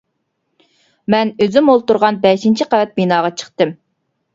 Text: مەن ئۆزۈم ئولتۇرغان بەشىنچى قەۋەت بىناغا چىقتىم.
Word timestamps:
مەن 1.15 1.33
ئۆزۈم 1.45 1.71
ئولتۇرغان 1.75 2.21
بەشىنچى 2.27 2.71
قەۋەت 2.77 3.01
بىناغا 3.01 3.37
چىقتىم. 3.41 3.81